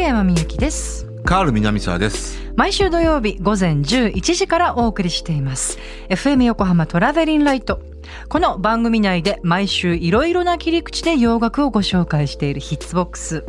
[0.00, 1.06] 竹山みゆきです。
[1.26, 2.40] カール南沢です。
[2.56, 5.76] 毎週土曜日午前11時からお送りしています。
[6.08, 7.82] FM 横浜トラベリンライト。
[8.30, 13.44] この番組内で毎週いろいろな切り口で洋楽をご紹介しているヒッツボックス。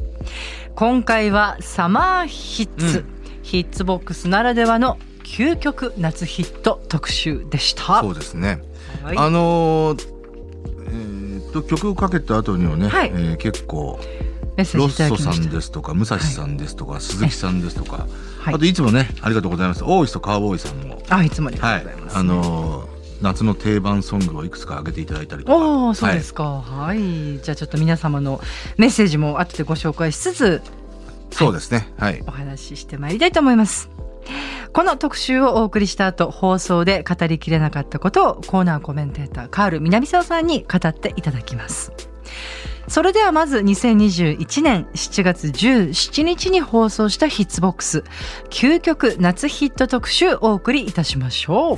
[0.75, 3.05] 今回はサマーヒッツ、うん、
[3.43, 8.01] ヒッツボックスならではの究極夏ヒット特集でした。
[8.01, 8.61] そうですね、
[9.03, 10.07] はい、あのー、
[10.87, 14.01] えー、と曲をかけた後にはね、はい、えー、結構
[14.57, 18.07] ロッソさんですとか武蔵さんですとか、はい、鈴木さんですとか、
[18.39, 25.57] はい、あといつもねありがとうございます大石とカーボーイさんもあいつもありがとうございます、ね、はい、あのー夏の定番ソングをいくつか上げていただいたりとか。
[25.57, 26.97] おそうですか、はい。
[26.97, 27.39] はい。
[27.39, 28.41] じゃあちょっと皆様の
[28.77, 30.61] メッセージも後でご紹介しつつ、
[31.31, 31.87] そうですね。
[31.97, 32.21] はい。
[32.27, 33.89] お話ししてまいりたいと思います。
[34.73, 42.10] この特集をお送りした後、放送で語りきれなかったことをコーナーコメンテーター、カール南沢さんに語っていただきます。
[42.91, 48.03] それではまず2021年7月17日に放送したヒッツボックス
[48.49, 51.77] 究極夏ヒット特集お送りいたしましょう。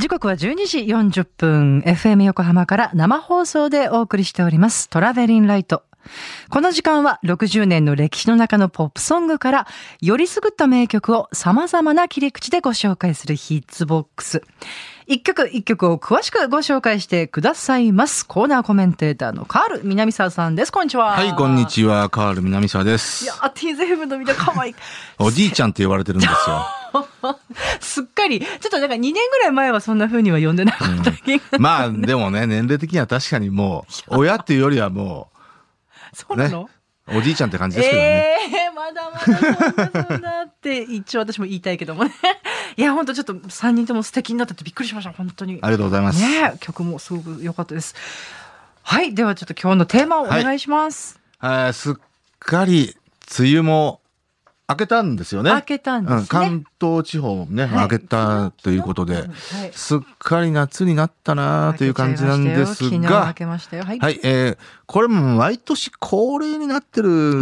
[0.00, 5.82] 時刻は12時40分 FM 横浜から生放送でお送りしておりますトラベリンライト。
[6.48, 9.66] この時間は60年の歴史の中のポップソングから
[10.02, 14.42] よりすぐった名曲を様々な切り口でご紹介するヒッツボックス。
[15.06, 18.26] 一曲一曲を詳しくご紹介してくださいます。
[18.26, 20.72] コーナーコメンテーターのカール南沢さんです。
[20.72, 21.12] こんにちは。
[21.12, 22.08] はい、こんにちは。
[22.08, 23.24] カール南沢です。
[23.24, 24.74] いや、ティーゼヘブンのみんな可愛い。
[25.20, 26.66] おじいちゃんって呼ばれてるんですよ。
[27.80, 35.28] すっかり、ちょっとなんか2年ぐらい前はそんな風には呼んでなかったうん、まあ、でもね、年齢的には確かにもう、親っていうよりはも
[36.14, 36.66] う、そうなの、ね
[37.12, 38.08] おじいちゃんって感じですけどね。
[38.08, 42.12] ええー、まだまだそんなそんなって一応私も言いたいけどもね。
[42.76, 45.58] いや、本当ちょっと3人とも素敵になっててびっくりしました、本当に。
[45.60, 46.20] ありがとうございます。
[46.20, 47.94] ね曲もすごく良かったです。
[48.82, 51.20] はい、ではちょっと今日のテーマをお願いします。
[51.38, 51.94] はい、すっ
[52.38, 52.96] かり
[53.38, 54.00] 梅雨も
[54.66, 55.50] 開けたんですよね。
[55.50, 56.18] 開けたんですね。
[56.20, 59.30] うん、関東地方もね、はい、開けたということで、はい、
[59.72, 63.34] すっかり夏になったなという感じなんですが。
[63.34, 67.40] はい、はい、えー、これも毎年恒例になってる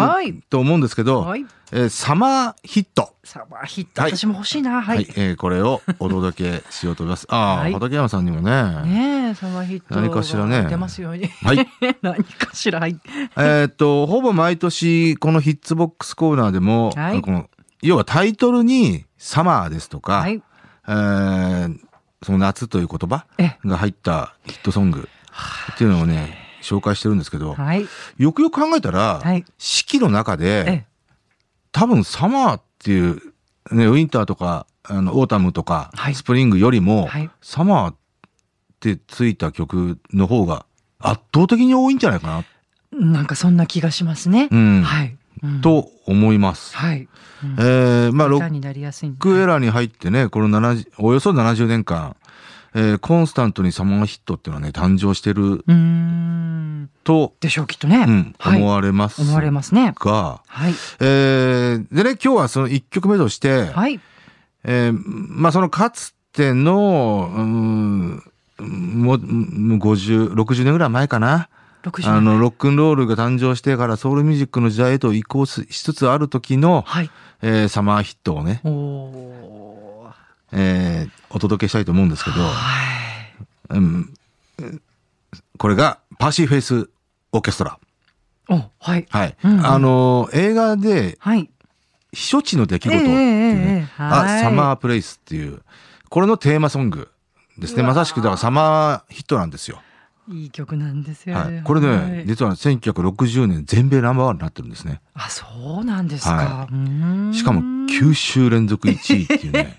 [0.48, 1.44] と思うんですけど、はい
[1.74, 3.14] えー、サマーヒット。
[3.24, 4.02] サマーヒット。
[4.02, 4.82] 私も欲しいな。
[4.82, 4.96] はい。
[4.98, 7.26] はい、えー、これをお届けしようと思います。
[7.30, 8.50] ああ、はい、畠山さんにもね。
[8.84, 9.94] ねサマーヒット。
[9.94, 10.66] 何かしらね。
[10.68, 11.28] 出ますように。
[11.28, 11.66] はい。
[12.02, 12.78] 何かしら。
[12.78, 13.00] はい。
[13.38, 17.48] えっと、ほぼ毎年、このヒッツボックスコーナーでも、はい、この、
[17.80, 20.42] 要はタイトルにサマーですとか、はい、
[20.88, 21.78] えー、
[22.24, 23.24] その夏という言葉
[23.64, 25.08] が入ったヒットソング
[25.74, 27.86] っていうのをね、紹介してるんですけど、はい、
[28.18, 30.86] よくよく考えたら、はい、四季の中で、
[31.70, 33.14] 多分サマーっていう、
[33.70, 37.94] ね、ウィンターとか、あの、オータムとか、はい、スプリングよりも、はい、サマーっ
[38.80, 40.66] てついた曲の方が
[40.98, 42.44] 圧倒的に多いんじゃないかな。
[42.90, 44.48] なんかそんな気がしますね。
[44.50, 44.82] うん。
[44.82, 45.16] はい。
[45.42, 46.76] うん、と思います。
[46.76, 47.08] はい。
[47.42, 52.16] うん、えー、まあ、ロックエラーに入ってね、この70、およそ70年間、
[52.74, 55.64] えー、コンスタントにサマーヒットっていうのはね、誕生してる
[57.04, 58.04] と、でしょう、きっとね。
[58.08, 59.20] うん、はい、思われます。
[59.20, 59.92] 思われますね。
[59.98, 60.74] が、はい。
[61.00, 64.00] えー、でね、今日はその1曲目として、はい。
[64.64, 68.22] えー、まあそのかつての、うん、
[68.58, 71.48] もう、50、60年ぐらい前かな。
[72.04, 77.10] あの、ロックンロールが誕生してからソウルミュージックの時代へと移行しつつある時の、はい、
[77.42, 78.60] えー、サマーヒットをね、
[80.52, 82.50] えー、お届けしたいと思うんですけど、は
[83.74, 84.14] いうん、
[85.58, 86.88] これがパーシーフェイス
[87.32, 87.78] オーケストラ。
[88.48, 89.06] おはい。
[89.08, 89.36] はい。
[89.42, 91.50] うんうん、あの、映画で、はい。
[92.12, 95.62] 避暑地の出来事っていうね、えー、あ、サマープレイスっていう、
[96.10, 97.08] これのテーマソング
[97.58, 97.82] ですね。
[97.82, 99.80] まさしくだからサマーヒットなんですよ。
[100.28, 105.00] いい曲なんですよ、ね、はい、これね、はい、実は1960年全米ナンバーワンになってるんですね。
[105.14, 105.46] あ、そ
[105.80, 106.68] うなんですか。
[106.70, 109.76] はい、しかも9週連続1位っていうね、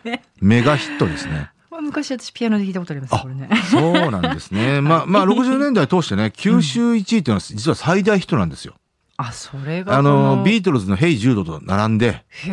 [0.40, 1.50] メガヒットですね。
[1.80, 3.48] 昔私ピアノで弾いたことありますこれね。
[3.70, 4.80] そうなんですね。
[4.82, 8.74] まあ、まあ60年代通してね、9週1位っていうのは実は最大ヒットなんですよ。
[9.16, 9.98] あ、それが。
[9.98, 12.52] あの、ビートルズのヘイ・ジュードと並んで、へ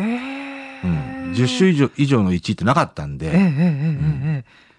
[0.82, 3.26] うん、10週以上以上の1位ってなかったんで。
[3.26, 4.69] ええええええ。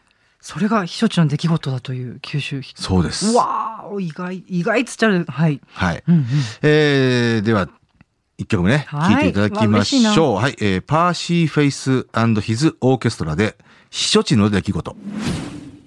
[0.41, 3.27] それが避暑地の出来事だという九州そうです。
[3.27, 5.23] わあ、意外、意外っつっちゃう。
[5.25, 5.61] はい。
[5.67, 6.03] はい。
[6.07, 6.25] うんうん、
[6.63, 7.69] えー、では、
[8.39, 10.35] 一曲目ね、聴いていただきましょう。
[10.37, 12.07] はい、えー、パーシー・フェイス
[12.41, 13.55] His Orchestra で、
[13.91, 14.95] 避暑地の出来事。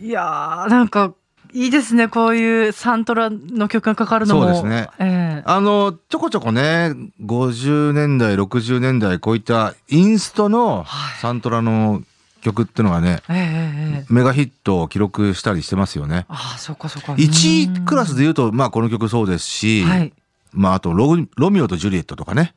[0.01, 1.15] いやー、なんか、
[1.53, 2.07] いいですね。
[2.07, 4.43] こういうサントラの曲がかかるのも。
[4.43, 4.89] そうですね。
[5.01, 6.93] えー、あの、ちょこちょこね、
[7.25, 10.85] 50年代、60年代、こういったインストの
[11.21, 12.03] サントラの
[12.45, 16.27] 曲っていうのがね、えー、メガヒットを記録したりしてますよね。
[16.29, 17.15] ああ、そっかそっか。
[17.15, 20.13] 1位クラスで言うと、まあこの曲そうですし、はい、
[20.53, 22.55] まあ、あとロ、ロミオとジュリエットとかね。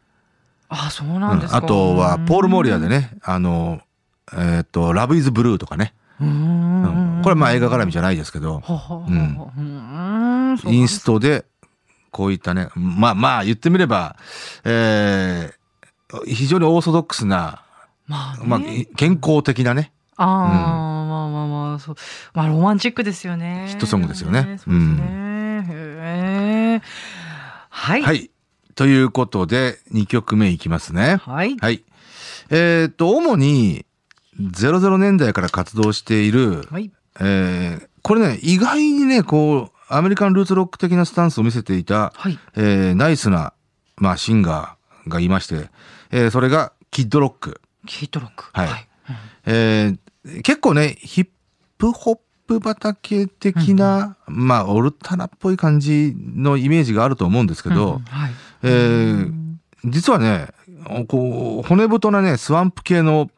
[0.70, 1.58] あ、そうなんですか。
[1.58, 3.82] うん、あとは、ポール・モーリアでね、あの、
[4.34, 5.94] えっ、ー、と、ラブ・イズ・ブルーとかね。
[6.20, 8.64] うん、これまあ映画絡みじゃないですけど、
[9.08, 11.46] うん、インストで
[12.10, 14.16] こういったねまあまあ言ってみれば、
[14.64, 17.62] えー、非常にオーソドックスな、
[18.08, 18.60] まあ、まあ、
[18.96, 19.92] 健康的なね。
[20.16, 21.96] ああ、うん、まあまあまあそう。
[22.34, 23.66] まあロマンチックですよね。
[23.70, 24.42] ヒットソングですよね。
[24.42, 26.82] そうですね、へえ
[27.70, 28.32] はい、はい、
[28.76, 31.18] ということで2曲目いきますね。
[31.18, 31.84] はい、はい、
[32.50, 33.86] えー、っと主に
[34.40, 43.54] 00年代から活動している、はい、えー、これね、意外にね、こう、アメリカンルーツロック的なスタンスを見せていた、はい、えー、ナイスな、
[43.96, 45.70] まあ、シンガーがいまして、
[46.12, 47.62] えー、それがキッドロック。
[47.88, 48.50] キッドロック。
[48.54, 48.68] はい。
[48.68, 48.88] はい、
[49.46, 51.28] えー、結構ね、ヒッ
[51.78, 58.32] プホップ畑的な、うん、まあ、オルタナっぽい感じのイメージがあると思うんですけど、うんはい、
[58.64, 59.32] えー、
[59.86, 60.50] 実はね、
[61.08, 63.30] こう、骨太なね、スワンプ系の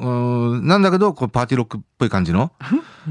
[0.00, 2.50] うんなんだけどこうパーティーロックっぽい感じの、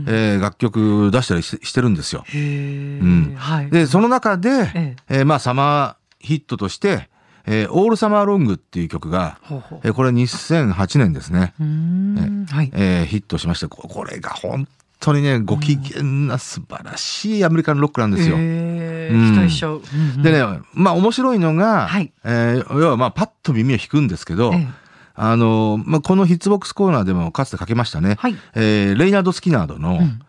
[0.08, 2.26] えー、楽曲出したりしてるんですよ。
[2.34, 3.34] うん。
[3.38, 5.20] はい、でその中で、ええ。
[5.20, 7.10] えー、まあ、サマーヒットとして
[7.46, 9.38] 「えー、オールサマーロング」っていう曲が
[9.84, 12.72] えー、これ2008年ですね、えー、はい。
[12.74, 14.68] えー、ヒットしましてこれが本
[15.00, 18.36] 当にねご機嫌な素晴らしいアメリカンロックなんですよ。
[18.36, 19.82] うん、期待しちゃう。
[20.22, 20.44] でね
[20.74, 22.14] まあ面白いのが、はい。
[22.24, 24.82] えー、要はまあパッと耳を引くんですけど、ええ。
[25.14, 28.16] あの、まあ、このヒッツボックスコーナーでもかつてかけましたね。
[28.20, 30.20] はい、えー、レイナード・スキナードの、うん、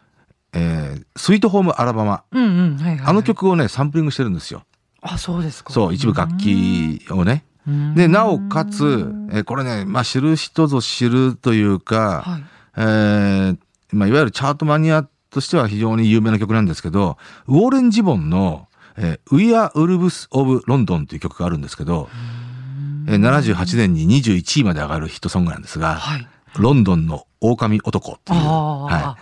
[0.52, 2.24] えー、スイートホーム・アラバマ。
[2.32, 2.76] うんうん。
[2.76, 4.64] はいはいはい、あの曲をね、サンプリングしてるんですよ。
[5.02, 5.72] あ、そうですか。
[5.72, 7.44] そう、一部楽器をね。
[7.94, 12.42] で、なおかつ、えー、これね、まあ、知る人ぞ知るというか、はい、
[12.76, 13.58] えー、
[13.92, 22.08] まあ、いわゆるチャートマニアとしては非常に有名な曲なんですけど、ウォーレン・ジボンの、えー、We Are Wolves of London という曲があるんですけど、
[23.06, 29.16] 78年に21位まで上がるヒットソングなんですが、はい、ロンドンの狼男っていう、は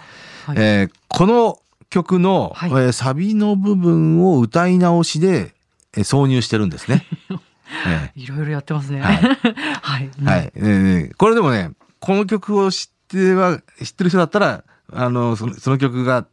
[0.48, 0.52] い。
[0.56, 5.52] えー、この曲の、はい、えー、サビの部分を歌い直しで、えー、
[5.94, 7.06] 挿入してるんですね。
[7.86, 9.00] えー、いろいろやってますね。
[9.00, 9.16] はい。
[9.82, 10.10] はい。
[10.24, 11.16] はい、えー。
[11.16, 11.70] これでもね、
[12.00, 16.26] この曲を知っては、知ってる人だったら、あの、そのその曲が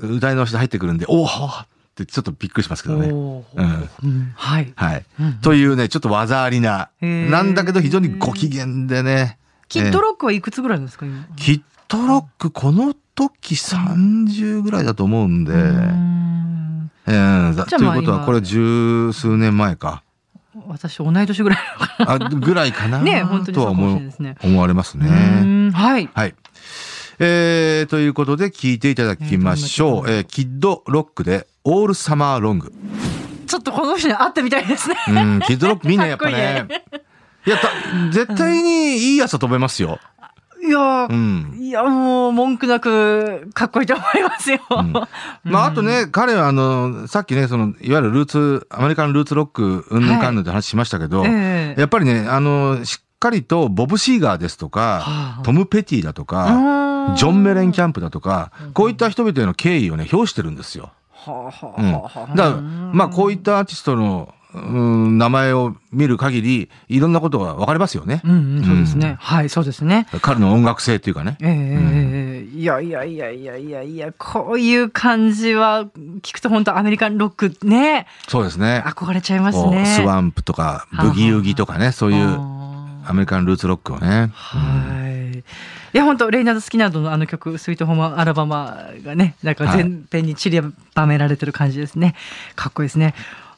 [0.00, 3.08] 歌い直しで入ってくるんで、おおってちょっとびっくりしますけどね。
[3.08, 4.72] うん、はい。
[4.76, 5.32] はい、うん。
[5.34, 9.38] というね、ちょっと技ありな、なんだけど非常にご機嫌でね。
[9.68, 11.26] キッドロックはいくつぐらいですか、今？
[11.36, 15.52] キッドロック、この時30ぐらいだと思うんで。
[15.52, 20.02] うんえー、ということは、これ十数年前か。
[20.68, 21.58] 私同い年ぐらい
[21.98, 23.00] あぐらいかな？
[23.02, 24.00] ね本当にとは思
[24.42, 25.70] 思われますね。
[25.72, 26.10] はい。
[26.12, 26.34] はい。
[27.18, 30.10] えー、ということで聞いていただきましょう。
[30.10, 32.72] えー、キッドロックでオールサマーロング。
[33.46, 34.96] ちょっとこの人に会ってみたいですね。
[35.08, 36.66] うん、キッドロックみんなやっぱね。
[37.44, 37.58] いや、
[38.10, 39.98] 絶対にいいやつだと思いますよ。
[40.02, 40.11] い
[40.72, 44.60] や、うん、いや、もう、文句なく、かっこいいと思いますよ。
[44.70, 44.92] うん、
[45.44, 51.74] まあ、あとね、彼は、あの、さっきね、その、いわゆるルーツ、アメリカンルーツロック、うんぬんかんぬんって話しましたけど、はいえ。
[51.76, 56.46] ー、やっぱりね、あの、しっかりと、ボブ・シーガーですとか、はあ、トム・ペティだとか、
[57.16, 60.90] ジョン・メレンキャンプだとか、こういった人々への敬意をね、表してるんですよ。
[61.12, 68.20] はあはあ、うん、だからまあこういったアーティストのうん名前を見る限りいろんなことが分かりますよね。
[68.24, 70.06] うん、うん、そうですね、うん、はいそうですね。
[70.20, 71.38] 彼の音楽性っていうかね。
[71.40, 75.86] ええーうん、いやいやいやいやいやいやこういう感じは
[76.22, 78.06] 聞くと本当アメリカンロックね。
[78.28, 78.82] そうですね。
[78.86, 79.86] 憧れちゃいますね。
[79.86, 82.26] スワンプとかブギウギとかねそういう
[83.04, 84.30] アメリカンルーツロックをね。
[84.34, 85.12] はい。
[85.94, 90.60] いや本当レイナード・スキナードのあの曲「Sweet Home Alabama」がねなんか全編に散り
[90.94, 92.14] ばめられてる感じですね、
[92.56, 93.14] かっこいいですね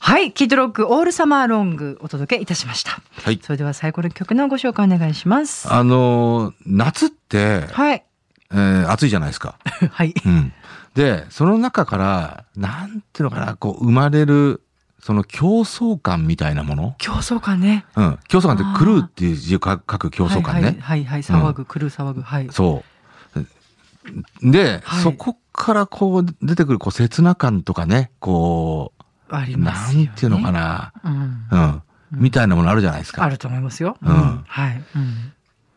[0.06, 3.00] はいキッドロック All Summer Long お届けいたしました。
[3.23, 3.40] はい。
[3.42, 5.73] それでは最後の曲のご紹介お願いします。
[5.73, 8.04] あの夏ってはい。
[8.52, 9.56] えー、暑いじゃないですか。
[9.90, 10.52] はい、うん、
[10.94, 14.61] でその中からなんていうのかなこう生まれる
[15.00, 16.94] その競争感みたいなもの？
[16.99, 17.87] 競争感ね。
[17.96, 18.18] うん。
[18.28, 20.76] 競争感って狂うっていう字を書く競争感ね。
[20.82, 22.20] はいはい、はい、騒ぐ、狂う騒ぐ。
[22.20, 22.49] はい。
[22.50, 22.84] そ
[23.32, 24.50] う。
[24.50, 28.93] で、はい、そこからこう出てくるこう切な感とかね、こう、
[29.38, 30.92] あります、ね、なんていうのかな。
[31.04, 31.46] うん。
[31.50, 31.82] うん。
[32.12, 33.24] みたいなものあるじゃないですか。
[33.24, 33.96] あると思いますよ。
[34.02, 34.44] うん。
[34.46, 34.84] はい。
[34.94, 35.32] うん。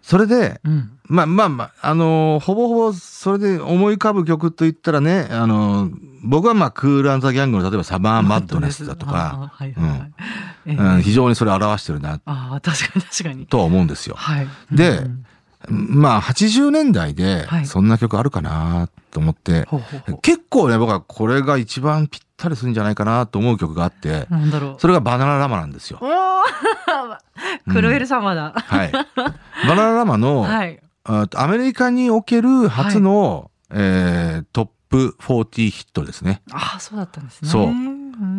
[0.07, 9.51] それで、うん、まあまあまあ、あのー、ほぼほぼそれで思い浮かぶ曲といったらね、あのー、僕はまあクールザ・ギャングの例えばサマーマッドネスだとか、
[11.03, 12.21] 非常にそれを表してるな。
[12.23, 13.47] ああ、確かに確かに。
[13.47, 14.15] とは思うんですよ。
[14.15, 14.47] はい。
[14.71, 15.01] で、
[15.67, 18.87] まあ80年代でそんな曲あるかな
[19.17, 24.27] と思って、はい、結構ね僕はこれが一番ぴったりするんじゃないかなと思う曲があって
[24.77, 25.99] それがバナナラマなんですよ。
[27.67, 28.91] クルエル様だ、うん、はい。
[28.91, 29.05] バ
[29.69, 36.43] ナナラマの、 はい、アメリカにおける初の、はい、えー、トップ40ヒットですね。
[36.51, 37.49] ああそうだったんですね。
[37.49, 37.67] そう。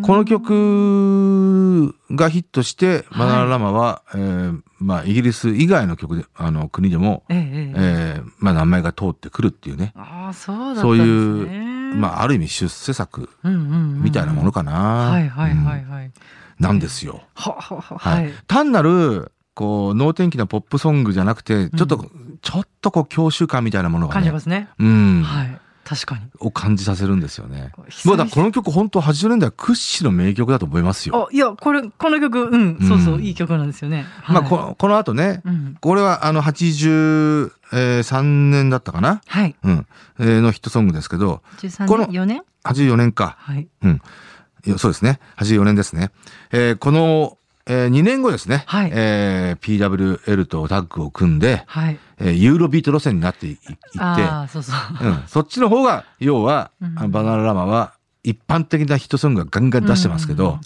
[0.03, 9.93] この曲がヒットして、バナナラマは、はい、えー、まあ、イギリス以外の曲で、あの、国でも、えええー、まあ、名前が通ってくるっていうね。
[9.97, 10.81] ああ、そうね。
[10.81, 15.11] そういう、まあ、ある意味出世作みたいなものかな。
[15.11, 16.07] はいはいはいはい。
[16.07, 16.13] うん、
[16.59, 17.23] なんですよ。
[17.35, 18.33] はははい。
[18.47, 24.69] 単なる、こう、能天気なポップソングじゃなくて、ちょっと、うん、ちょっとこう、教習感みたいなものが、ね、感じますね。
[24.79, 25.23] うん。
[25.23, 25.61] はい。
[25.89, 26.21] 確かに。
[26.41, 27.73] を感じさせるんですよね。
[28.05, 31.29] もうだこの曲本当80年代屈指の名曲だと思いますよ。
[31.31, 34.05] あいや、これ、この曲、うん、うん、そうそう、いい曲なんですよね。
[34.23, 39.23] はい、まあこ、この後ね、うん、これはあの83年だったかな？
[39.27, 39.57] はい。
[39.65, 39.87] うん。
[40.19, 41.41] えー、のヒットソングですけど、
[41.87, 43.37] この4年 ?84 年か。
[43.39, 43.67] はい。
[43.83, 44.03] うん。
[44.77, 45.21] そうですね。
[45.39, 46.11] 84年ですね。
[46.53, 47.38] えー、この
[47.69, 53.67] えー、2年後ですね、はい、えー、PWL とタッグを組んで、はい、えー、ユーロビート路線になっていって
[54.49, 57.95] そうそう、うん、そっちの方が要は、うん、バナナラマは
[58.25, 60.59] 一般的なヒットソングがガンガン出してますけど、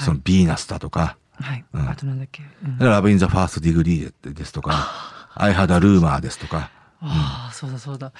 [0.00, 1.64] そのビーナスだとか、はい。
[1.72, 4.88] うん、あとなんだっけ、うん、 Love in the First Degree ですとか、
[5.34, 6.70] アイ・ハダ・ルーマーですとか。
[7.00, 8.12] ああ、そうだそうだ。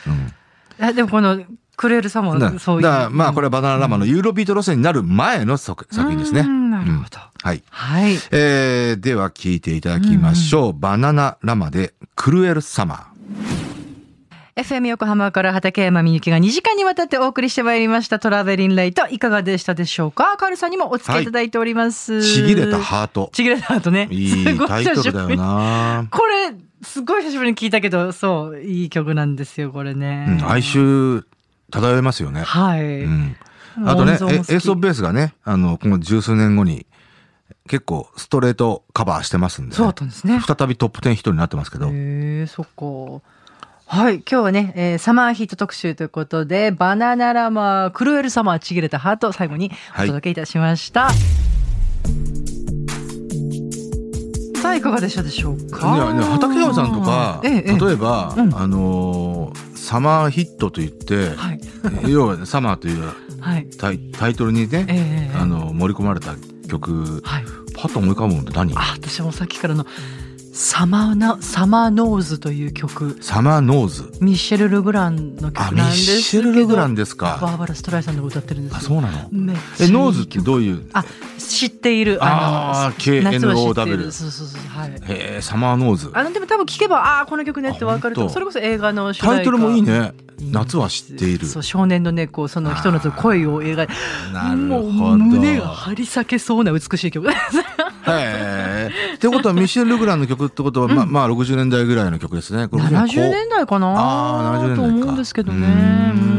[0.79, 1.43] うん、でもこの
[1.77, 2.83] クレールサモンそういう。
[2.83, 6.43] だからまあこれはバナナラマのユーロビート路線になる前の作品ですね。
[6.43, 7.19] なるほど。
[7.43, 7.63] はい。
[7.71, 8.15] はい。
[8.31, 10.73] えー、では聞いていただきましょう。
[10.73, 13.17] バナナラマでクルエルサマー。
[14.57, 20.39] FM 横浜から畠山みゆきが2時間にわたってお送りしてまいりましたトラベリンライトいかがでしたでしょうか？
[20.39, 31.23] カールさんにもお付き合いいただいております、はい、ちぎれたハートちぎれたハートねいいタイトルだよなこれすごい久しぶりに聞いたけどそういい曲なんですよこれね、うん、哀愁
[31.71, 32.43] 漂いますよね。
[32.43, 33.03] はい。
[33.03, 33.37] うん、
[33.85, 36.87] あとね、エースオブベースがね、あの、この十数年後に、
[37.69, 40.41] 結構ストレートカバーしてますんで、ね、そうだったんですね。
[40.41, 41.89] 再びトップ10ヒットになってますけど。
[41.89, 43.21] へえ、そっか。
[43.89, 44.17] はい。
[44.17, 51.07] 今日はね、えー、サマーヒット特集ということで、バナナラマー、クルエルサマーちぎれたハート、最後にお届けいたしました。
[51.07, 51.15] はい、
[54.61, 55.97] さあ、いかがでしたでしょうか？
[55.97, 61.61] いや、ね、畠山さんとか、ええ、例えば、うん、あのーサマーヒットといって、はい、
[62.11, 63.13] 要は、サマーという
[63.79, 66.35] タイタイトルにね、えー、あの盛り込まれた
[66.69, 67.45] 曲、はい、
[67.77, 68.73] パッと思い浮かぶもんって何？
[68.75, 69.87] あ私もさっきからの
[70.59, 73.19] サマーナ、サマーノーズという曲。
[73.21, 74.11] サマーノーズ。
[74.23, 77.39] ミッシェル・ルグランの曲なんですミッシェル・ルグランですか。
[77.43, 79.19] バーバラ・ストライさんが歌ってるんですあ、そうなの？
[79.79, 80.89] え、 Knowsってどういう？
[80.95, 81.05] あ、
[81.37, 82.25] 知っている。
[82.25, 84.11] ああ、KNOW。
[84.11, 84.61] そうそうそう。
[84.69, 84.93] はい。
[84.93, 84.99] へ
[85.37, 86.11] え、 Summer Knows。
[86.15, 90.15] あの、でも多分聞けば、ああ、この曲ねってわかると、それこそ映画のタイトルもいいね。
[90.41, 91.47] 夏は知っている。
[91.47, 93.93] そう、少年のね、こう、その人の声を描いて、
[94.57, 97.29] もう胸が張り裂けそうな美しい曲。
[98.09, 99.15] へえ。
[99.15, 102.65] ってことは、ミシェル・ルグランの曲ってことは、まあ、まあ、60年代ぐらいの曲ですね。
[102.65, 103.89] 70年代かな？
[103.89, 104.77] ああ、70年代か。
[104.77, 106.37] と思うんですけどね。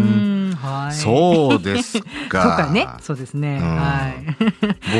[0.67, 2.07] はい、そうですか。
[2.43, 2.87] そうかね。
[3.01, 3.59] そうですね。
[3.59, 4.13] は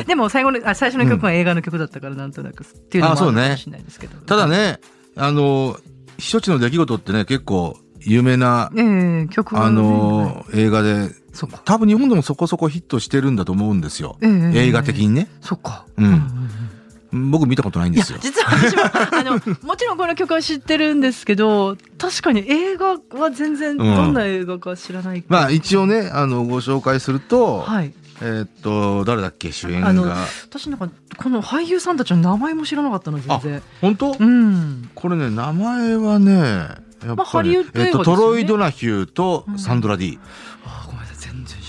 [0.02, 0.06] い。
[0.08, 4.18] でも最後のあ最初の曲は映画の曲だったからなんとなくっていうのもあるかもしれないですけど。
[4.20, 4.80] ただね、
[5.16, 5.74] あの
[6.18, 11.10] 避暑地の出来事ってね結構有名な、えー、曲あの、映画で
[11.46, 15.28] 多分日本でもそこそこヒットしてるんだと思うんですよ、えー、映画的にね。
[15.42, 18.20] そっか、うん、僕見たことないんですよ。
[18.22, 30.16] 実は私もあの もちろんこの曲は知ってるんですけど確かに映画は全然どんな映画か知らない、うん、まあ一応ねあのご紹介すると、はい、えー、っと誰だっけ主演が。
[30.46, 33.62] 私なんかこの俳優さんたちの名前も知らなかったの全然。
[33.82, 40.20] 本当、うん、これね名前はねやっぱり、ね、まあね、えっと、トロイ・ドナヒューとサンドラ・ディ、うん、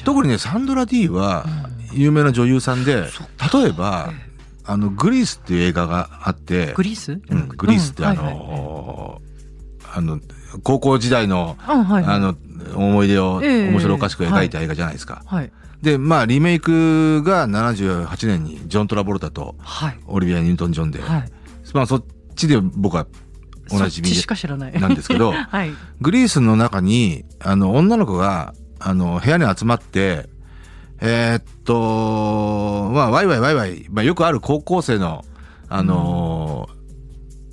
[0.08, 1.44] 特にねサンドラ・ディは
[1.92, 3.04] 有名な女優さんで、うん、
[3.60, 4.10] 例えば、
[4.64, 9.20] あのグリースっていう映画があってグリース、うん、グリースってあの、
[9.92, 10.18] あの
[10.62, 12.34] 高校時代の、あの
[12.74, 15.22] 思い出を面白おかしく描いた映画じゃないですか。
[15.26, 19.56] はい、でまあリメイクが78年にジョン・トラボルタと
[20.06, 21.30] オリビア・ニュートン・ジョンで、はい、
[21.74, 23.06] まあそっちで僕は
[23.68, 24.72] 同じしか知らない。
[24.72, 30.28] なんですけど、 はい、グリースの中にあの女の子があの部屋に集まって
[31.00, 35.24] えー、っとまあワイワイワイワイ、まあ、よくある高校生の
[35.68, 36.68] あの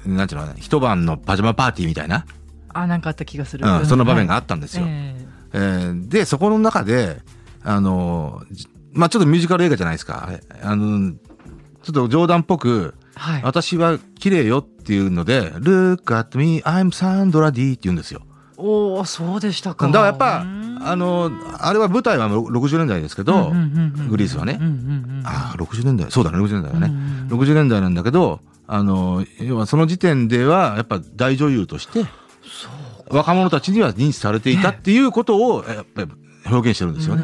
[0.05, 2.25] ー、うん、なんていうの一晩のパジャマパーティーみたいな
[2.69, 4.83] あなんかあった気がする、うん、その場面があったんですよ。
[4.83, 7.21] はい、えー、えー、でそこの中で
[7.63, 10.29] あのー、まあちょっとミュージカル映画じゃないですか。
[10.61, 11.13] あの
[11.83, 18.21] ちょっと冗談っぽく、はい、私は綺麗よっていうので、Look at me, I'm Sandra D って言うんですよ。
[18.57, 19.87] おおそうでしたか。
[19.87, 20.45] だからやっぱ、
[20.87, 23.51] あの、あれは舞台は60年代ですけど、
[24.09, 24.59] グリースはね。
[25.23, 26.93] ああ、60年代、そうだね、60年代だね。
[27.29, 32.05] 60年代なんだけど、あの、要はその時点では、やっぱ大女優として、
[33.09, 36.11] 若者たちには認知されていたっていうことを、やっぱり
[36.47, 37.23] 表現してるんですよね。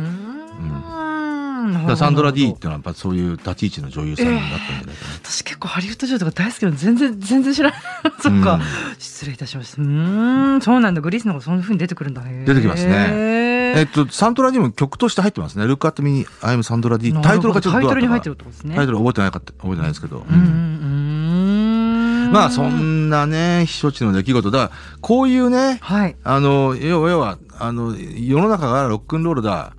[1.87, 7.81] だサンドラ・ディーっていうのはやっぱそういう立ち位置の女優さんだったんじゃないかな、えー、私結構ハリウッド女優とか大好きなの全然全然知らない
[8.21, 8.61] そっか、うん、
[8.99, 9.81] 失礼いたしました。
[9.81, 11.01] うんそうなんだ。
[11.01, 13.51] グリースの方そんなふうに出てくるんだ出てきますね。
[13.73, 18.75] えっとサントラにも曲として入ってますね「ルックアットミアイムサンドラ・ディー」タイトルがちょっとタイトルに入ってるってことですね。
[18.75, 24.71] タイトル覚えてないかって覚えてないですけど、うん、うんまあそんなね避暑地の出来事だ。
[25.01, 29.73] こういうね、はい、あの要はあの世の中がロックンロールだ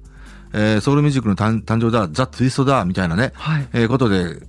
[0.52, 4.40] えー、ソウルミュージックの誕生だ、ザ・ツイストだ、みたいなね、はい、えー、ことで、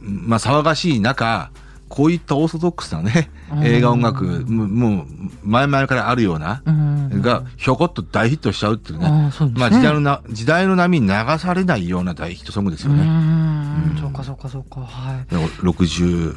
[0.00, 1.50] まあ、騒がしい中、
[1.88, 3.30] こういったオーソドックスなね、
[3.62, 5.06] 映画音楽、もう、
[5.44, 6.62] 前々からあるような、
[7.20, 9.06] が、ひょこっと大ヒットしちゃうっていうね。
[9.06, 9.10] あ
[9.44, 13.02] ねまあ、時代のな、時代の波に流されないような大ヒットソングですよね。
[13.02, 15.34] うん、そうか、そうか、そうか、はい。
[15.34, 16.36] 60、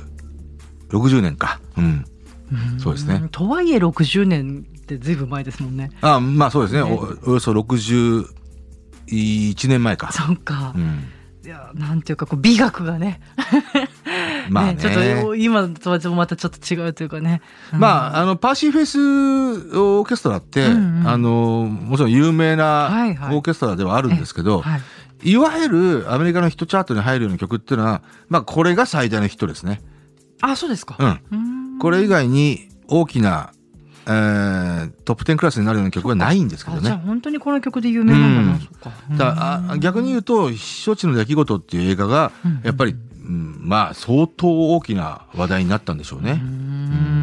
[0.92, 1.60] 60年か。
[1.78, 2.06] うん。
[2.80, 3.28] そうですね。
[3.32, 5.92] とはいえ60年ってずいぶん前ですもんね。
[6.02, 6.82] あまあそうですね。
[6.82, 8.28] おおよそ60
[9.12, 10.12] 1年前か。
[10.12, 10.74] そうか。
[10.75, 11.06] うん、
[11.46, 13.22] いやなんていうかこう美学がね
[14.50, 17.42] まあね、 ちょっと今とはまたちょっと違うというかね。
[17.74, 18.98] うん、まあ、あの、パーシーフェイス
[19.78, 22.89] オーケストラって、うんうん、あの、もちろん有名な
[23.32, 24.80] オーケストラではあるんですけど、はいは
[25.24, 29.82] い、いわゆるアメリカのヒットチャートに入るような曲っていうのは、まあ、これが最大のヒットですね。
[30.42, 30.96] あ、そうですか。
[31.32, 31.80] うん。
[31.80, 33.51] これ以外に大きな
[34.10, 36.84] えー、トップ10クラスになるような曲はないんですけどね。
[36.84, 38.60] じゃあ本当にこの曲で有名なんだな、
[39.12, 42.32] うん、だあ逆に言うと「避暑地の出来事」っていう映画が
[42.63, 46.42] やっぱり、うん、まあ相当大きな話題になったんでしょうね。
[46.44, 47.20] うん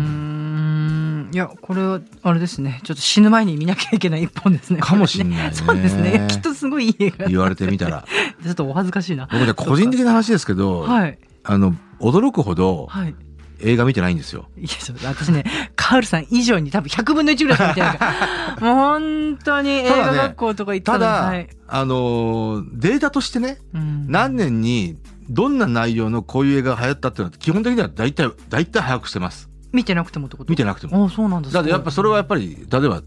[1.33, 4.78] いやこれはあれですねちょっと死ぬ前に見なきゃいけない一本ですね。
[4.78, 7.26] かもしれない、ね、 そうですねきっとすごいいい映画。
[7.26, 8.04] 言われてみたら。
[8.45, 9.28] ちょっとお恥ずかしいな。
[9.32, 13.15] 僕ね個人的な話ですけど、はい、あの驚くほど、はい、
[13.60, 14.47] 映画見てないんですよ。
[14.58, 14.69] いや、
[15.04, 15.45] 私ね、
[15.86, 18.56] カールさん以上に多分100分の1ぐらいしか見てないから。
[18.60, 24.96] もう本当に映画学校とか行ったただ、はい、あのー、データとしてね、うん、何年に
[25.28, 29.49] どんな内容のこういう映画が流行ったっていうのは基本的には大体、大体把握してます。
[29.72, 30.50] 見てなくてもってこと？
[30.50, 31.04] 見てなくても。
[31.04, 33.02] あそうなんですだってやっぱそれはやっぱり、例えば、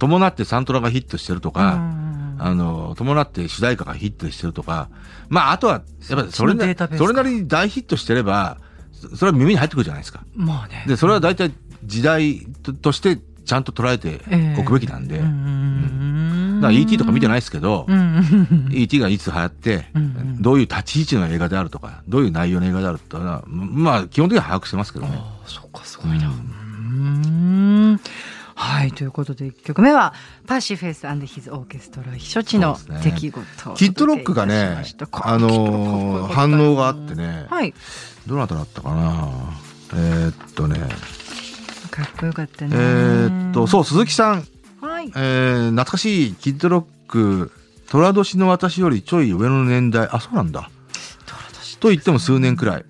[0.00, 1.78] 伴ってサントラがヒットしてるとか、
[2.38, 4.88] あの、伴って主題歌がヒットしてるとか、
[5.28, 8.58] まあ、あとは、やっぱりそれなそれなりに大ヒットしてれば、
[9.16, 10.24] それは耳に入ってくるじゃないですか。
[10.34, 10.84] まあね。
[10.86, 11.52] で、それは大体
[11.84, 12.46] 時代
[12.82, 14.20] としてちゃんと捉えて
[14.58, 15.16] おくべきなんで。
[15.16, 25.16] えー、うん、だから ET とか見てないですけど、うん、ET がいつ流行って、うん、どういう立ち位置の映画であるとか、どういう内容の映画であるとか、まあ基本的には把握してますけどね。
[25.16, 26.28] ああ、そっか、すごいな。
[26.28, 28.00] うん。
[28.60, 30.12] はい、ということで1曲目は
[30.46, 37.72] パーシーフェイスヒズオーケストラ避暑地の出来事、ね、キッドロックがね、あのー、反応があってね、はい、
[38.26, 39.28] どなただったかな？
[39.94, 40.78] えー、っとね。
[41.90, 42.70] かっこよかったね。
[42.74, 44.46] えー、っとそう鈴木さん、
[44.80, 45.08] はい。
[45.08, 47.50] えー、懐かしいキッドロック。
[47.88, 50.08] 寅年の私よりちょい上の年代。
[50.10, 50.70] あそうなんだ。
[51.80, 52.84] と言っても数年くらい、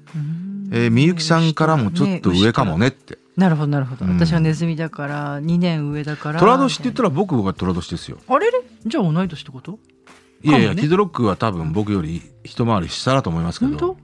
[0.72, 2.88] えー、みゆきさんからもちょっと上かもね。
[2.88, 6.40] って、なるほどなるほど、私はネズミだから2年上だから。
[6.40, 8.18] 寅年って言ったら僕が寅年ですよ。
[8.26, 8.50] あれ？
[8.50, 9.78] れじゃあ同い年ってこと？
[10.42, 13.96] いやいや、ね、キッドロックは多分僕より一回り下だと思いますけど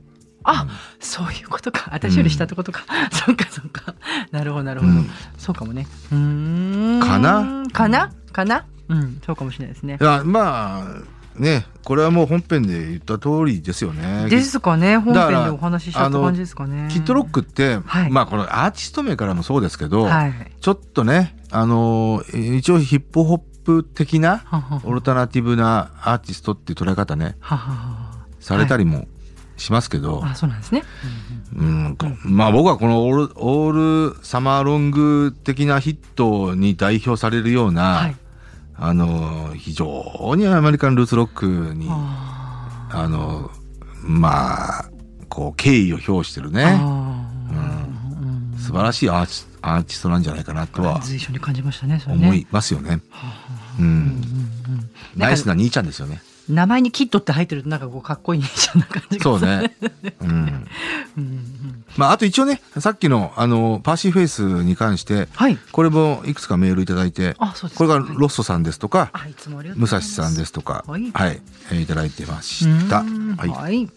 [0.49, 0.69] あ、うん、
[1.01, 1.91] そういうことか。
[1.93, 3.95] 私より下ってことか、うん、そっかそっか。
[4.31, 5.87] なるほどなるほど、うん、そうかもね。
[6.13, 7.01] うん。
[7.03, 7.65] かな？
[7.73, 8.13] かな？
[8.33, 8.65] かな？
[8.89, 9.21] うん。
[9.27, 9.99] そうかもしれないですね。
[10.01, 14.29] いやまあねこれはもう本編で言った通りですよね。
[14.31, 14.97] ですかね。
[14.97, 16.89] 本編でお話しした感じですかね。
[16.91, 24.45] キットロックって、はい、まあこのアーティスト名からもそうですけど、はい、ちょっとねあの一応ヒップホップ的な
[24.85, 27.37] オルタナティブなアーティストっていう捉え方ね。
[28.41, 29.07] されたりも
[29.57, 30.83] しますけど、あそうなんですね、
[31.55, 38.17] うん、まあ僕はこのオール「オールサマーロング」的なヒットに代表されるような、はい、
[38.77, 43.51] あの非常にアメリカンルーツロックにあの
[44.03, 44.91] まあ
[45.29, 46.79] こう敬意を表してるね、
[48.55, 53.01] うん、素晴らしいアーアーティストなんじゃないかなとは随所に感じましたね思いますよね。
[53.79, 54.23] うん、
[55.17, 56.23] ナイスな兄ちゃんですよね。
[56.49, 59.77] 名前にキットって入ってるとなんかこうかっこいいねじゃな感じがそうね。
[60.21, 60.67] うん。
[61.97, 69.35] まああと一応ねさっきのあのパーシーフェイスに関して、はい、これもいくつかメールいただいて、あそうですこれがロッソさんですとか、はい、
[69.77, 71.41] 武蔵さんですとか、はい、はい、
[71.73, 73.03] えー、いただいてました。
[73.03, 73.49] はい。
[73.49, 73.91] はい。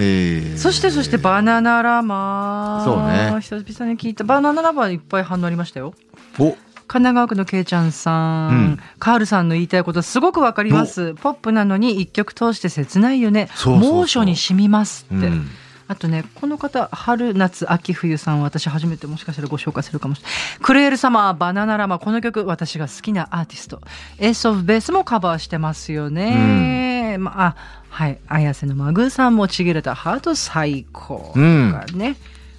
[0.00, 3.40] えー、そしてそしてバナナラマそうね。
[3.40, 4.22] 久々に聞いた。
[4.22, 5.92] バナナラマいっぱい反応ありましたよ。
[6.38, 6.56] お
[6.88, 11.14] 神奈川区のけいちゃんさん、うん、カールさんの言いたいことすごくわかります。
[11.14, 13.48] ポップなのに一曲通して切ないよね。
[13.64, 15.48] 猛暑に染みますって、うん、
[15.86, 20.32] あとねこの方春夏秋冬さん私初めてもしかしたらご紹介するかもしれない。
[20.62, 23.82] Cruel Summer バナナラマこの曲私が好きなアーティスト。
[24.18, 27.56] エースオブベースもカバーしてますよね、うん、まあ
[27.90, 28.18] はい。
[28.28, 31.16] 綾瀬のマグさんもちぎれたハート最高。
[31.16, 32.16] とかね、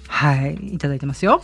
[0.08, 0.54] はい。
[0.74, 1.42] いただいてますよ。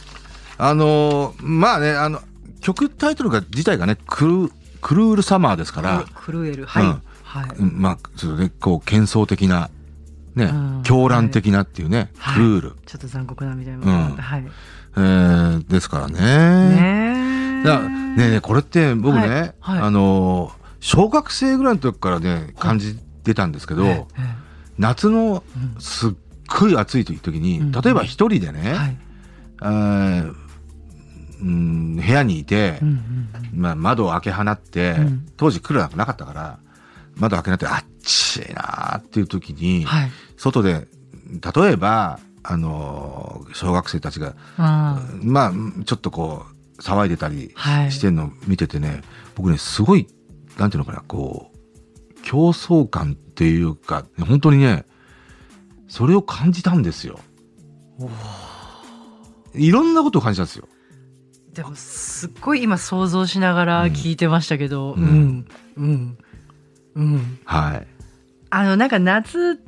[0.59, 2.21] あのまあねあの
[2.67, 9.71] 曲タイトルが自体がねクルクルールサマーですからクルールはい、うん、はい、まあちょっとねこう幻想的な
[10.35, 10.51] ね、
[10.85, 14.45] 狂乱的なっていうね、はい、クルール、ちょっと残酷なみたいな、うん、はい。
[14.99, 16.21] えー、ですからね。
[17.63, 17.63] ね
[18.19, 19.31] ねねこれって僕ね、はい。
[19.61, 24.09] はい、あの小学生ぐらいの時からね感じてたんですけど、
[24.77, 25.43] 夏の
[25.79, 26.13] すっ
[26.49, 28.97] ごい暑い時に、例えば一人でね、はい、
[29.63, 30.46] えー
[31.41, 32.95] うん、部屋にいて、うんうん
[33.55, 36.59] うん、まあ、窓を開け放って、うん、当時クーラーがなかったから
[37.17, 40.87] 窓開けなってあっちいなっていう時に、はい、外で
[41.31, 45.53] 例えばあの小学生たちがまあ
[45.85, 46.45] ちょっとこ
[46.79, 47.55] う騒いでたり
[47.91, 49.03] してんのを見ててね、はい、
[49.35, 50.07] 僕ねすごい
[50.57, 54.85] なんていうのかなこう競争感っていうか本当にね
[55.89, 57.19] それを感じたんですよ。
[59.55, 60.69] いろんなことを感じたんですよ。
[61.57, 65.47] でもすっごい今想像しながら聞いてましたけど、うん、
[65.79, 66.19] うん、
[66.95, 67.87] うん、はい。
[68.51, 69.59] あのなんか夏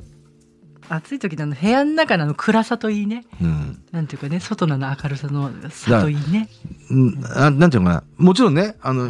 [0.87, 6.47] 暑い時の部屋の中の暗さといいね、うん、なんていうかね外の明るさのさといいね。
[6.91, 8.03] うん、あなんていうかな。
[8.17, 9.09] もちろんねあの、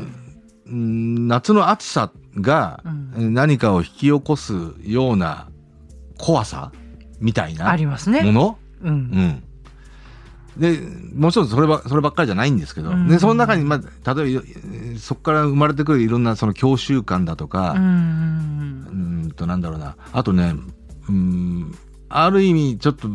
[0.67, 2.81] うん、夏の暑さが
[3.13, 5.49] 何かを引き起こすような
[6.17, 6.71] 怖さ
[7.19, 8.19] みたいなものありますね。
[8.19, 9.43] うん、うん
[10.59, 10.77] で
[11.15, 14.43] もちろんそればそればっかりじゃないんですけど、うん、でその中に、まあ、例えば
[14.99, 18.87] そこから生まれてくるいろんなその教習感だとか、うん、
[19.23, 19.95] うんとなんだろうな。
[20.11, 20.53] あとね
[21.07, 21.75] うん
[22.09, 23.07] ある意味ちょっと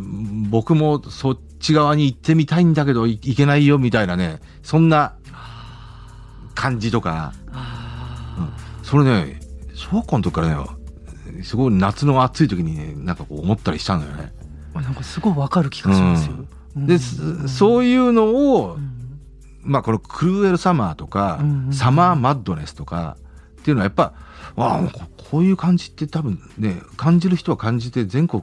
[0.49, 5.15] 僕もそっち側に行ってみたいんだけどいけないよみたいなねそんな
[6.55, 7.35] 感じとか、
[8.39, 9.41] うん、それね
[9.75, 14.33] 小学校の時からねすごい夏の暑い時にねなんかこう思ったりしたんだよね。
[14.75, 16.37] なんかすごいわかる気がしますよ。
[16.39, 18.79] うんで、そういうのを、
[19.63, 23.17] まあこのクルーエルサマーとか、サマーマッドネスとか
[23.61, 24.13] っていうのはやっぱ
[24.57, 24.83] あ
[25.31, 28.43] こういう感じって多分ね感じる人は感じて全国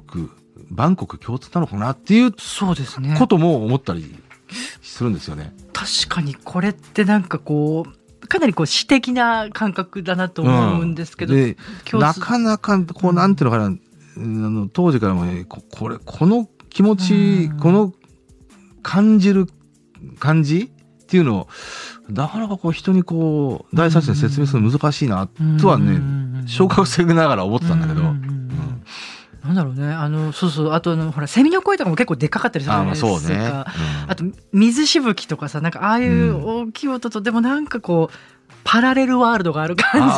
[0.70, 3.15] バンコク共通なのかなっていうそうですね。
[3.20, 4.15] ことも思ったり
[4.82, 5.54] するんですよね。
[5.74, 11.56] 確かにこれってなんかこうかなりこう詩的な感覚だなと思うんですけど、うん、
[12.00, 13.78] なかなかこうなんていうのかな、うん、
[14.17, 17.94] あの当時からもねこれこの気持ち、うん、この
[18.82, 19.48] 感じる
[20.20, 20.72] 感じ？
[21.04, 21.48] っていうのを
[22.08, 25.28] なかなかこう人にこう第三者に説明するの難しいな
[25.60, 28.02] とはね小学生ながら思ってたんだけど。
[29.44, 29.88] なんだろうね。
[29.88, 30.72] あの、そうそう。
[30.74, 33.08] あとの、ほら、セミの声とかも結構でかかったりするじゃないですか。
[33.08, 33.52] あ、そうね、うん、
[34.12, 38.15] あと、水しぶきとかさ、なんか、ああいう大きい音と、うん、でもなんかこう、
[38.63, 40.15] パラレルワールドがある感じ。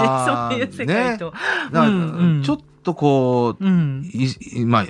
[0.58, 1.32] そういう世界と。
[1.32, 4.86] ねうん、ちょっとこう、いまあ、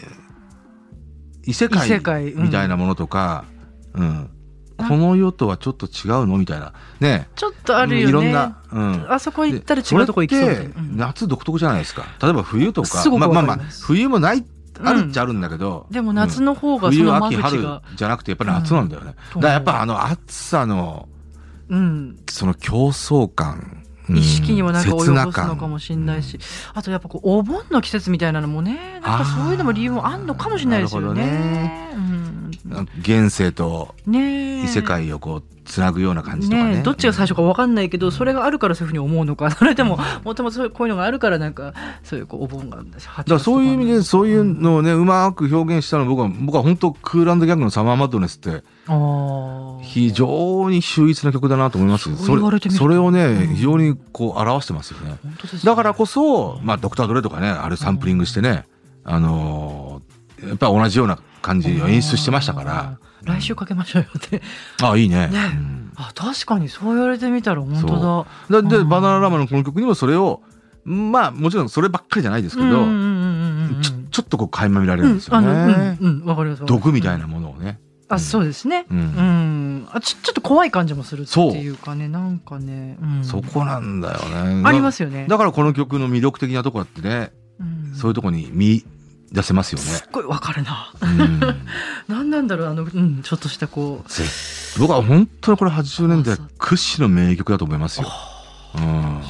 [1.45, 3.45] 異世界みたいなものとか、
[3.95, 4.29] うん、
[4.77, 6.37] この世とはちょっと違うの？
[6.37, 6.73] みたいな。
[6.99, 7.29] ね。
[7.35, 8.09] ちょっとあるよね。
[8.09, 10.05] いろんな、うん、あそこ行ったら違う。
[10.05, 12.05] とこ行きそう夏独特じゃないですか。
[12.21, 13.03] 例えば冬とか。
[13.09, 14.45] まあまあまあ冬もない
[14.81, 21.07] あるっちゃあるんだけど、うん、でも夏の方がその間口が冬秋春じゃなくてやっぱり夏なんだよね、だからやっぱあの暑さの、
[21.69, 26.39] うん、その競争感意識にもなんか及ぼすのかもしれないし、
[26.73, 31.23] あとやっぱこうお盆の季節みたいなのもねなんかそういうのも理由もあんのかもしれないですよね。
[31.23, 31.89] ね。
[31.93, 32.22] うん、
[32.99, 39.49] 現世と異世界をこうつなぐような感じとかね、ね、どっちが最初か分かんないけど、それがあるからそういうふうに思うのか。
[39.51, 48.63] それでももともとこういうのがあるからなんかそういうこうお盆がだからそういう意味でそういうのをね、うまく表現したの僕は僕は本当クーランドギャグのサマーマッドネスって
[49.83, 52.15] 非常に秀逸な曲だなと思います。
[52.17, 55.17] それそれをね、非常にこう表してますよね、ね、
[55.63, 58.65] だからこそ、まあ、ドクター・ドレとかねあれサンプリングしてね、
[59.03, 62.97] あのー、やっぱり同じような感じを演出してましたから。
[63.23, 64.41] 来週かけましょうよって。
[64.81, 65.27] あ、いいね。
[65.27, 68.61] ね、うん、あ、確かにそう言われてみたら本当だ。
[68.61, 70.41] だで、バナナラマのこの曲にもそれを、
[70.85, 72.85] まあ、もちろんそればっかりじゃないですけど、
[74.11, 75.97] ちょっとこう垣間見られるんですよね。
[76.01, 76.65] うん、わ、かります。
[76.65, 77.79] 毒みたいなものをね。
[78.09, 78.85] あ、そうですね。
[78.89, 79.87] うん。
[79.91, 82.97] あちょ、ちょっと怖い感じもするっていうかね、なんかね。
[83.23, 84.61] そこなんだよね。
[84.65, 85.25] ありますよね。
[85.29, 87.31] だからこの曲の魅力的なところってね、
[87.95, 88.83] そういうところに見、
[89.33, 89.85] 出せますよね。
[89.85, 90.93] すっごいわかるな。
[91.01, 91.39] うん、
[92.07, 94.79] 何なんだろう、あの、うん、ちょっとしたこう。
[94.79, 98.07] 僕は本当にこれ80年代屈指の名曲だと思いますよ。
[98.75, 99.21] うん。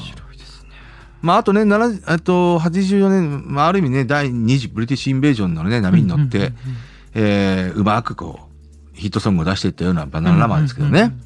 [1.22, 6.52] まあ、あとね、えっと、84年、まあ、ある意味ね、第2次ブリティッシュインベージョンのね、波に乗って、
[7.14, 8.50] えうまくこ
[8.94, 11.16] う、ヒットソングを出していったようなバナナラマーですけどね。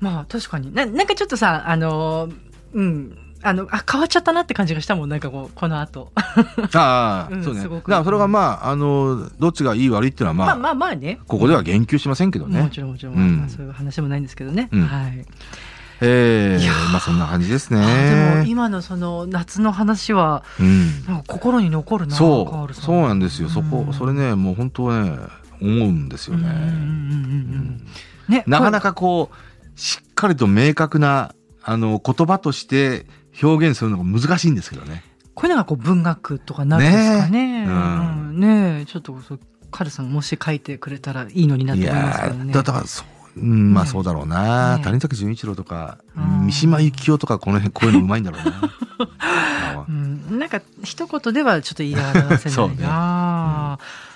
[0.00, 0.86] まあ、確かにな。
[0.86, 2.30] なんかちょっとさ、あの、
[2.72, 6.12] うん、あの、あ、変わっちゃったなって感じがしたもん、なんかこう、この後。
[6.74, 7.62] ああ、うん、そうね。
[7.62, 11.18] だからそれがまあ、あの、どっちがいい悪いっていうのはまあ、まあまあね。
[11.26, 12.62] ここでは言及しませんけどね。
[12.62, 14.68] もちろんもちろん、うん、まあ、そういう話もないんですけどね。
[14.72, 15.24] うん、はい。
[16.02, 17.80] ええー、まあそんな感じですね。
[17.80, 22.16] でも今のその夏の話は、うん、なんか心に残るな。
[22.16, 23.50] そう、そうなんですよ。
[23.50, 25.18] そこ、それね、もう本当ね、
[25.60, 26.48] 思うんですよね。
[28.28, 33.06] ね、なかなかこうしっかりと明確なあの言葉として
[33.42, 35.04] 表現するのが難しいんですけどね。
[35.34, 37.64] こういうのがこう文学とかなるんですかね。
[37.64, 39.16] ね,、うん、ねちょっと
[39.70, 42.52] カルさんもし書いてくれたらいいのになって思いますけどね。
[42.52, 49.86] だからそううん、まあそうだろうな、ね、谷崎潤一郎とか、三島由紀夫とかこの辺こういうのうまいんだろうな。
[49.88, 53.78] うん、なんか一言ではちょっと言い表せないな。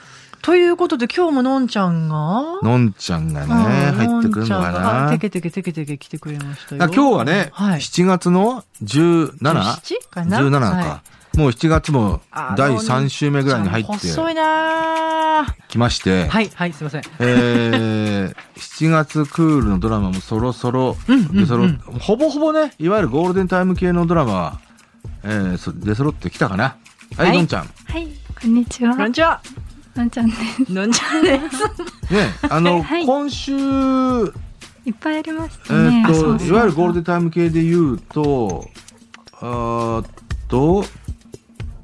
[0.45, 2.61] ということで今日ものんちゃんが？
[2.63, 3.55] のんちゃんがね、
[3.93, 5.11] 入ってくるのかな。
[5.11, 6.85] てけてけてけてけ来てくれましたよ。
[6.93, 9.39] 今日はね、はい、7月の 17?
[10.11, 10.67] かな ?17 か。
[10.67, 11.03] は
[11.33, 12.21] い、もう7月も
[12.59, 13.91] 第3週目ぐらいに入って。
[13.91, 16.29] 遅いな来まして。
[16.29, 17.03] はい、はい、すいません。
[17.21, 20.99] えー、7月クールのドラマもそろそろ、
[21.33, 21.67] 出揃
[22.01, 24.61] ほぼほぼね、いわゆるゴールデンタイム系のドラマは、
[25.23, 26.77] えー、出揃ってきたかな。
[27.17, 27.71] はい、のんちゃん。
[27.87, 28.09] はい、
[28.43, 28.95] こんにちは。
[28.95, 29.41] こんにちは。
[29.97, 30.73] のんちゃんです。
[30.73, 32.13] のんちゃんです。
[32.13, 33.53] ね、あの、はい、今週、
[34.85, 36.05] いっぱいありましたね。
[36.09, 38.69] えっ、といわゆるゴールデンタイム系で言うと、
[39.41, 40.03] あ
[40.49, 40.85] と、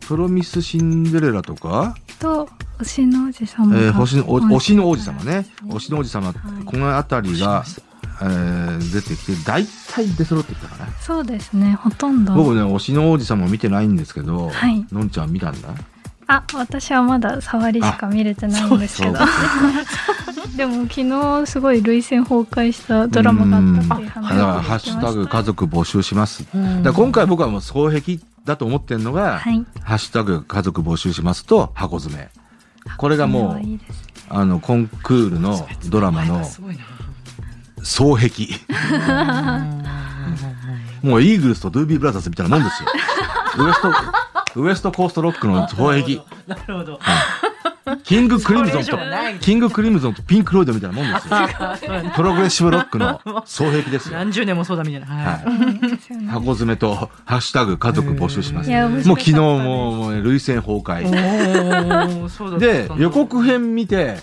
[0.01, 3.77] プロミスシンデレラとか、と、推しの王子様。
[3.77, 5.46] えー、星の推しの王子様ね。
[5.66, 7.64] 推しの王子様、はい、この辺りが、
[8.23, 10.92] えー、出てきて、大体出揃ってきたかな。
[11.01, 12.35] そうですね、ほとんど。
[12.35, 15.68] 僕ね、推しの王子様見てないんですけど、はい、のんちゃん見たんだ
[16.33, 19.19] あ私はまだ触りしか見れてないんですけど。
[20.57, 26.45] でも昨日すごい涙腺崩壊したドラマがあったっていう話がハッシュタグ家族募集します。
[26.83, 32.29] だ今回僕はもう双璧だと思ってるのが、はい、ハッシュタグ家族募集しますと箱詰め。
[32.97, 33.81] これがもう、ね、
[34.29, 36.45] あのコンクールのドラマの
[37.83, 38.55] 双璧。
[41.03, 42.88] もうイーグルスとドゥービーブラザーズみたいなもんですよ。
[43.66, 43.90] ウエスト
[44.56, 46.20] ウエストコーストロックの双璧。
[46.46, 46.98] なるほど。
[48.04, 48.98] キングクリムゾンと、
[49.40, 51.38] キングクリムゾンとピンクロイドみたいなもんですよ。
[52.14, 54.18] プログレッシブロックの双璧ですよ。
[54.18, 55.06] 何十年もそうだみたいな。
[55.06, 56.26] はい。
[56.26, 58.70] 箱詰めと、ハッシュタグ家族募集します。
[58.70, 62.58] もう昨日もう、涙腺崩壊。
[62.58, 64.18] で、予告編見て、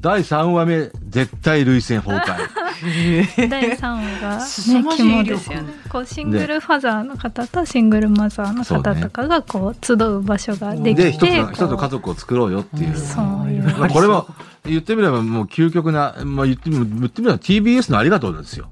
[0.00, 2.38] 第3話目、絶対涙腺崩壊。
[3.48, 5.72] 第3話が、ね、肝ですよね。
[5.88, 12.96] こうシングルファザーの方とシングルマザーの方とかがこう集う場所ができて、で一つ一つ家族を作ろうよっていう。
[12.96, 13.88] そういう。
[13.88, 14.28] これも
[14.64, 18.68] 言ってみればもう究極な、まあ言ってみ言ってみれば TBS のありがとうですよ。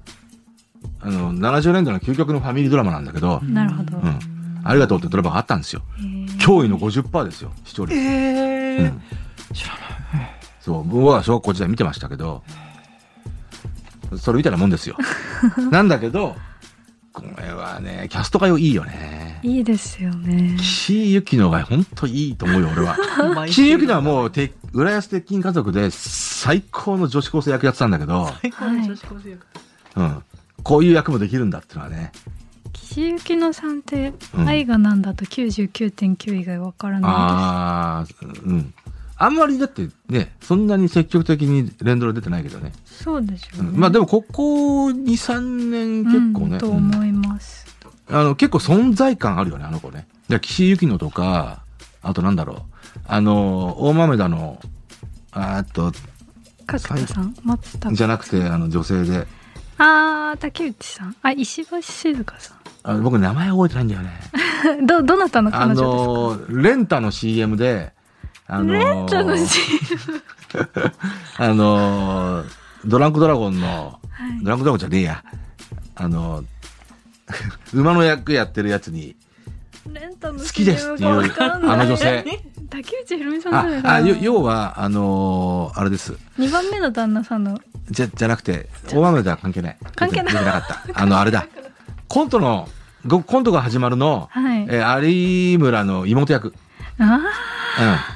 [1.00, 3.40] あの70年代の究極のファミリードラマなんだけど。
[3.42, 3.98] なるほど。
[3.98, 4.18] うん。
[4.62, 5.82] ありがとうってドラマがあったんですよ。
[6.38, 7.98] 驚異の50%ですよ視聴率。
[7.98, 9.02] えー、うん、
[9.52, 10.36] 知らない。
[10.66, 12.42] そう、僕は小学校時代見てましたけど、
[14.18, 14.96] それみたいなもんですよ。
[15.70, 16.35] なんだけど、
[17.12, 19.38] これはね、キャストがいいよね。
[19.44, 20.57] いいですよね。
[20.59, 22.96] 岸井ゆきのが本当いいと思うよ、俺は。
[23.46, 29.46] 岸井ゆきのはもう、て浦安鉄筋家族で最高の女子高生役やってたんだけど、最高の女子高生役。
[29.94, 30.22] うん。
[30.64, 32.11] こういう役もできるんだっていうのはね。
[32.72, 34.12] 岸井ゆきのさんって、
[34.44, 38.18] 愛がなんだと99.9以外わからないです。
[38.20, 38.74] ああ、うん。
[39.18, 42.72] あんまりだってね、そんなに積極的に連ドラ出てないけどね。
[42.85, 43.70] そうですよね。
[43.72, 46.55] まあでもここ2、3年結構ね。
[46.55, 47.66] うん、と思います、
[48.11, 50.07] うん、あの、結構存在感あるよね、あの子ね。
[50.29, 51.62] で、岸井ゆきのとか、
[52.02, 52.62] あとなんだろう。
[53.07, 54.61] あの、大豆田の、
[55.33, 55.92] あと、
[56.66, 59.26] 角田さん松田じゃなくて、あの、女性で。
[59.79, 61.16] ああ、竹内さん。
[61.22, 62.57] あ、石橋静香さん。
[62.83, 64.20] あ僕名前覚えてないんだよね。
[64.87, 66.52] ど、どなたの彼女ですか？
[66.52, 67.92] あの、レンタの CM で、
[68.48, 70.22] あのー、
[71.38, 72.46] あのー、
[72.85, 75.24] ドランクドラゴンの、はい、ドランクドラゴンじゃねえや。
[75.96, 76.46] あのー、
[77.74, 79.16] 馬の役やってるやつに、
[80.22, 82.24] 好きですっていう、あの女性。
[82.68, 83.88] 竹内ひろみさんじゃないか？
[83.88, 83.94] な。
[83.94, 86.14] あ、要は、あのー、あれです。
[86.38, 87.61] 2番目の旦那さんの。
[87.90, 89.76] じゃ、じゃなくて、大豆では関係ない。
[89.94, 90.35] 関係ない。
[90.35, 91.00] なかった。
[91.00, 91.46] あの、あれだ。
[92.09, 92.68] コントの、
[93.09, 96.54] コントが始まるの、はい、えー、有村の妹役。
[96.98, 97.65] ああ。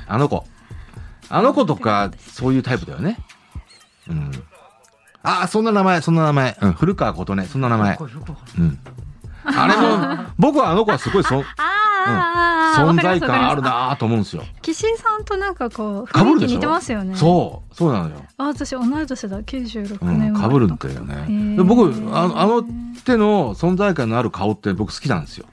[0.07, 0.45] あの子。
[1.29, 3.19] あの子とか、そういうタイプだよね。
[4.09, 4.31] うん。
[5.23, 6.57] ああ、そんな名前、そんな名前。
[6.61, 7.99] うん、古川琴音、そんな名前。
[8.59, 8.79] うん。
[9.45, 14.43] あれも、僕はあの子はすごいそ、 うん、存在感あるなと思うんですよ。
[14.63, 17.15] 岸井さんとなんかこう、雰囲気似てますよね。
[17.15, 18.25] そう、そうなのよ。
[18.39, 21.63] あ、私同い年だ、96年かぶるんだよね。
[21.63, 22.65] 僕、あの、あの
[23.05, 25.47] 手の存在感のある顔って僕好きなんですよ。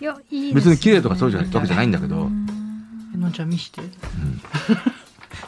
[0.00, 2.28] いや、いい別に綺麗とかそうじゃわけじゃないんだけど。
[3.24, 3.80] のんちゃん見して。
[3.80, 3.90] うん、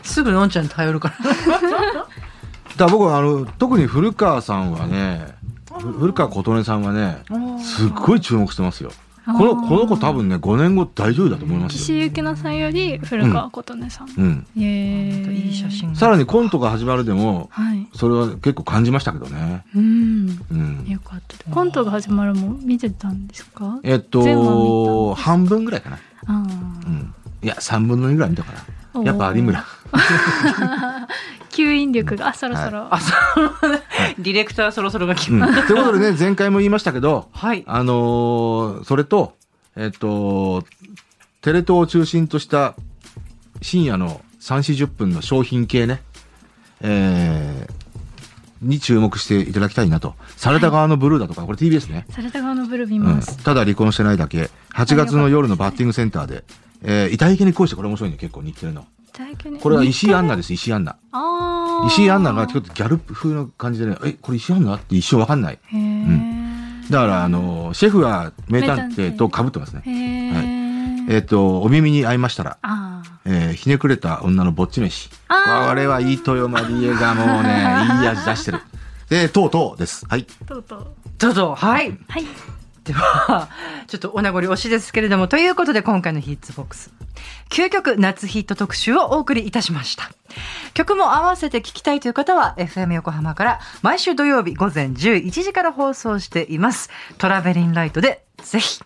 [0.02, 1.16] すぐのんちゃんに頼るから。
[2.76, 5.34] だ僕はあの特に古川さんはね
[5.98, 7.18] 古川琴音さんはね
[7.62, 8.90] すっごい注目してますよ。
[9.26, 11.98] このこの子多分ね5年後大丈夫だと思いますよ。
[11.98, 14.08] 石井幸乃さんより古川琴音さん。
[14.16, 14.46] うん。
[14.56, 15.96] うん、いい写真。
[15.96, 19.64] さらにコントが始まるでも、はい、それは結構感じましたけどね。
[19.74, 20.38] うん。
[20.52, 20.84] うん。
[20.86, 21.50] よかった。
[21.50, 23.80] コントが始まるも見てたんですか？
[23.82, 25.98] えっと半分ぐらいかな。
[26.26, 26.46] あ。
[27.46, 29.02] いや3分の2ぐらい見たから。
[29.04, 29.64] やっぱ有村。
[31.50, 32.34] 吸引力が。
[32.34, 32.98] そろそろ、は
[34.18, 39.36] い、 ディレクターそろそろが来ま、うん、ということでね 前回も言いましたけど、はい、あのー、それと
[39.76, 40.64] えっ、と
[41.40, 42.74] テレ東を中心とした
[43.62, 46.02] 深夜の3 4 0分の商品系ね、
[46.80, 50.14] えー、に注目していただきたいなと。
[50.36, 52.06] された側のブルーだとか、これ TBS ね。
[52.10, 54.50] された側のブルー見ます、うん、ただ離婚してないだけ。
[54.74, 56.44] 8月の夜のバッティングセンターで、
[56.88, 58.86] えー、遺体池に恋してこれ面白いね、結構日テレの。
[59.60, 60.96] これは石井アンナです、石井アンナ。
[61.88, 65.58] 石井アンナがちょっとギャル風な感じでね、え、これ石井アンナって一生わかんない。
[65.72, 66.80] うん。
[66.88, 69.82] だから、あの、シェフは名探偵と被ってますね。
[69.84, 71.14] はい。
[71.14, 72.58] えっ、ー、と、お耳に合いましたら、
[73.24, 75.10] えー、ひねくれた女のぼっち飯。
[75.28, 77.64] これはいい豊まりえがもうね、
[78.02, 78.60] いい味出してる。
[79.08, 80.06] で、とうとうです。
[80.08, 80.24] はい。
[80.46, 80.86] とうとう。
[81.18, 81.98] とうとう、はい。
[82.08, 82.26] はい。
[82.86, 83.48] では、
[83.88, 86.92] ちょっとお名残惜しいですけれども、ということで今回のヒッツボックス。
[87.50, 90.10] 究極夏ヒット特集をお送りいたしました。
[90.74, 96.90] 曲も合わせて聴きたいという方は FM 横浜から毎週土曜日午前11時から放送しています。
[97.18, 98.80] トラベリンライトでぜひ。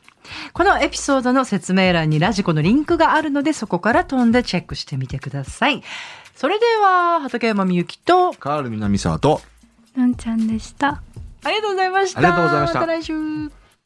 [0.53, 5.83] このエピソードの説明欄にラジコのリンクがあるのでそこから飛んでチェックしてみてください。
[6.37, 9.43] それでは畠山みゆきとカール南沢と
[9.97, 11.03] のんちゃんでした。
[11.43, 12.21] ありがとうございました。
[12.21, 12.81] ありがとうございました。
[12.81, 13.60] また来週。